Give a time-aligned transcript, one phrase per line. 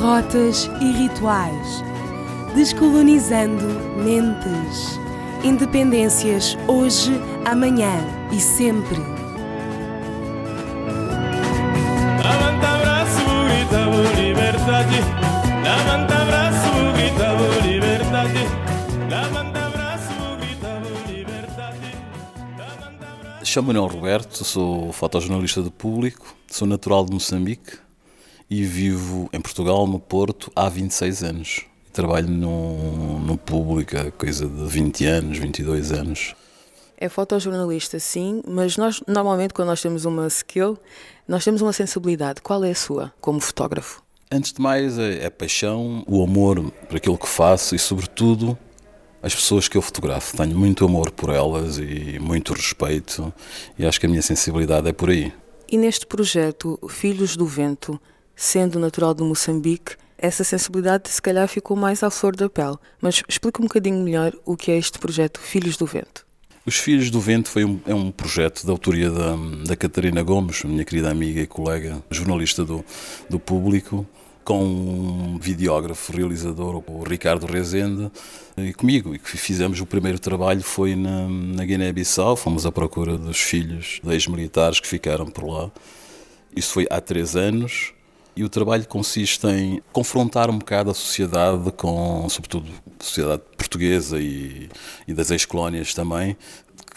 [0.00, 1.84] rotas e rituais,
[2.54, 3.66] descolonizando
[4.02, 4.98] mentes.
[5.44, 7.12] Independências hoje,
[7.44, 7.92] amanhã
[8.32, 8.96] e sempre.
[12.16, 13.84] Levanta braço, grita
[14.18, 15.00] liberdade.
[15.62, 17.28] Levanta braço, grita
[17.62, 18.42] liberdade.
[19.08, 20.80] Levanta braço, grita
[21.12, 21.92] liberdade.
[23.44, 27.89] Chamo-me Manuel Roberto, sou fotojornalista de público, sou natural de Moçambique
[28.50, 31.60] e vivo em Portugal, no Porto, há 26 anos.
[31.92, 36.34] Trabalho no, no público há coisa de 20 anos, 22 anos.
[36.96, 40.76] É fotojornalista, sim, mas nós normalmente quando nós temos uma skill,
[41.26, 42.42] nós temos uma sensibilidade.
[42.42, 44.02] Qual é a sua como fotógrafo?
[44.30, 48.58] Antes de mais é, é paixão, o amor por aquilo que faço e sobretudo
[49.22, 50.36] as pessoas que eu fotografo.
[50.36, 53.32] Tenho muito amor por elas e muito respeito
[53.78, 55.32] e acho que a minha sensibilidade é por aí.
[55.70, 58.00] E neste projeto Filhos do Vento,
[58.40, 62.78] sendo natural de Moçambique, essa sensibilidade se calhar ficou mais à flor da pele.
[62.98, 66.26] Mas explica um bocadinho melhor o que é este projeto Filhos do Vento.
[66.64, 70.64] Os Filhos do Vento foi um, é um projeto da autoria da, da Catarina Gomes,
[70.64, 72.82] minha querida amiga e colega, jornalista do,
[73.28, 74.06] do público,
[74.42, 78.10] com um videógrafo, realizador, o Ricardo Rezende,
[78.56, 79.14] e comigo.
[79.14, 84.00] E que fizemos o primeiro trabalho foi na, na Guiné-Bissau, fomos à procura dos filhos
[84.02, 85.70] de ex-militares que ficaram por lá.
[86.56, 87.92] Isso foi há três anos.
[88.40, 94.18] E o trabalho consiste em confrontar um bocado a sociedade com, sobretudo, a sociedade portuguesa
[94.18, 94.70] e,
[95.06, 96.38] e das ex-colónias também,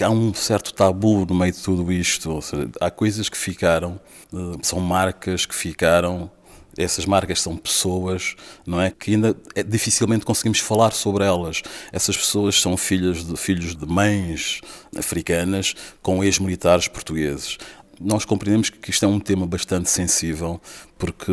[0.00, 2.40] há um certo tabu no meio de tudo isto.
[2.40, 4.00] Seja, há coisas que ficaram,
[4.32, 6.30] eh, são marcas que ficaram.
[6.78, 8.92] Essas marcas são pessoas, não é?
[8.92, 11.60] Que ainda é, dificilmente conseguimos falar sobre elas.
[11.90, 14.60] Essas pessoas são filhas de, filhos de mães
[14.96, 17.58] africanas com ex-militares portugueses
[18.02, 20.60] nós compreendemos que isto é um tema bastante sensível,
[20.98, 21.32] porque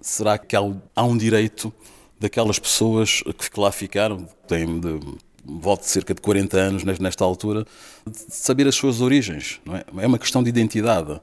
[0.00, 1.72] será que há, um direito
[2.18, 5.00] daquelas pessoas que lá ficaram, têm de,
[5.44, 7.64] volta de cerca de 40 anos nesta altura,
[8.06, 10.04] de saber as suas origens, é?
[10.04, 11.20] É uma questão de identidade.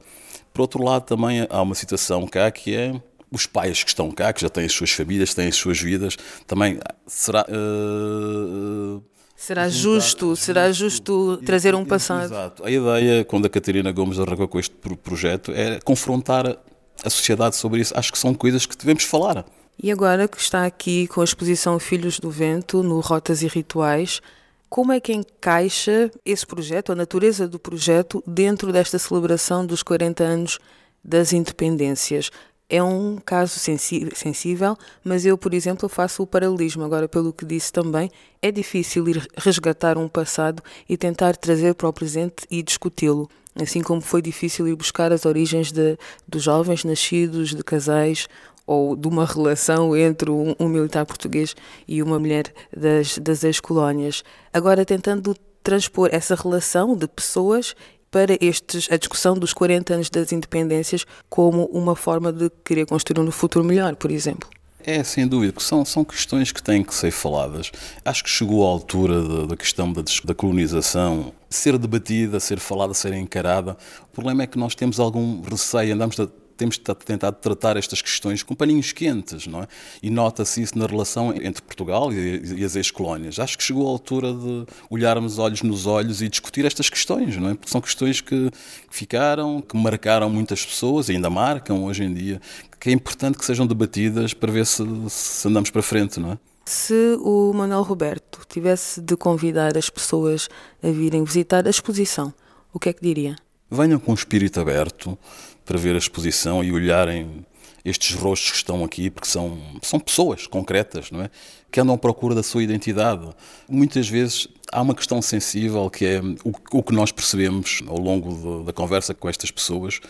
[0.52, 3.00] Por outro lado, também há uma situação cá que é
[3.30, 6.16] os pais que estão cá, que já têm as suas famílias, têm as suas vidas,
[6.46, 7.46] também será.
[7.48, 9.02] Uh,
[9.38, 12.24] Será justo, será justo trazer um passado.
[12.24, 12.64] Exato.
[12.66, 16.58] A ideia, quando a Catarina Gomes arrancou com este projeto, é confrontar
[17.04, 17.96] a sociedade sobre isso.
[17.96, 19.46] Acho que são coisas que devemos falar.
[19.80, 24.20] E agora que está aqui com a exposição Filhos do Vento, no Rotas e Rituais,
[24.68, 30.24] como é que encaixa esse projeto, a natureza do projeto, dentro desta celebração dos 40
[30.24, 30.58] anos
[31.02, 32.32] das independências?
[32.68, 36.84] É um caso sensível, mas eu, por exemplo, faço o paralelismo.
[36.84, 38.10] Agora, pelo que disse também,
[38.42, 43.28] é difícil ir resgatar um passado e tentar trazer para o presente e discuti-lo.
[43.60, 45.98] Assim como foi difícil ir buscar as origens de,
[46.28, 48.28] dos jovens nascidos de casais
[48.66, 51.56] ou de uma relação entre um, um militar português
[51.88, 54.22] e uma mulher das, das ex-colónias.
[54.52, 57.74] Agora, tentando transpor essa relação de pessoas
[58.10, 63.20] para estes, a discussão dos 40 anos das independências como uma forma de querer construir
[63.20, 64.48] um futuro melhor, por exemplo.
[64.84, 67.70] É, sem dúvida, são, são questões que têm que ser faladas.
[68.04, 73.12] Acho que chegou a altura da, questão da, da colonização ser debatida, ser falada, ser
[73.12, 73.76] encarada.
[74.04, 78.42] O problema é que nós temos algum receio, andamos a temos tentado tratar estas questões
[78.42, 79.68] com paninhos quentes, não é?
[80.02, 83.38] E nota-se isso na relação entre Portugal e, as ex-colónias.
[83.38, 87.50] Acho que chegou a altura de olharmos olhos nos olhos e discutir estas questões, não
[87.50, 87.54] é?
[87.54, 88.50] Porque são questões que
[88.90, 92.40] ficaram, que marcaram muitas pessoas, e ainda marcam hoje em dia,
[92.80, 96.38] que é importante que sejam debatidas para ver se, se andamos para frente, não é?
[96.64, 100.48] Se o Manuel Roberto tivesse de convidar as pessoas
[100.82, 102.34] a virem visitar a exposição,
[102.72, 103.36] o que é que diria?
[103.70, 105.18] Venham com o espírito aberto,
[105.64, 107.44] para ver a exposição e olharem
[107.84, 111.30] estes rostos que estão aqui, porque são, são pessoas concretas, não é?
[111.70, 113.28] Que andam à procura da sua identidade.
[113.68, 118.60] Muitas vezes há uma questão sensível que é o, o que nós percebemos ao longo
[118.60, 120.00] de, da conversa com estas pessoas,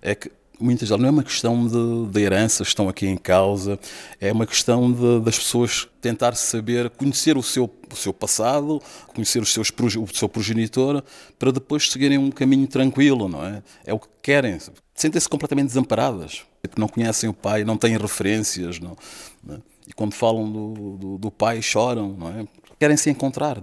[0.00, 3.78] é que muitas não é uma questão de, de heranças estão aqui em causa,
[4.20, 9.40] é uma questão de, das pessoas tentar saber, conhecer o seu, o seu passado, conhecer
[9.40, 11.02] os seus, o seu progenitor,
[11.38, 13.62] para depois seguirem um caminho tranquilo, não é?
[13.84, 14.58] É o que querem.
[14.94, 18.96] Sentem-se completamente desamparadas, porque não conhecem o pai, não têm referências, não,
[19.44, 19.58] não é?
[19.86, 22.46] E quando falam do, do, do pai, choram, não é?
[22.78, 23.62] Querem se encontrar.